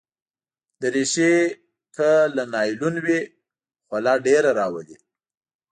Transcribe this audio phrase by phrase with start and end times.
[0.81, 1.33] دریشي
[1.95, 3.19] که له نایلون وي،
[3.87, 4.97] خوله ډېره راولي.